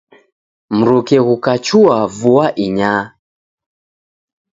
Mruke 0.77 1.17
ghukachua 1.25 1.95
vua 2.17 2.45
inyaa. 2.65 3.01